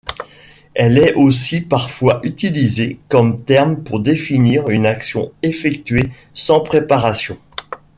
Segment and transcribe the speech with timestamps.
[0.73, 7.37] Elle est aussi parfois utilisé comme terme pour définir une action effectuée sans préparation.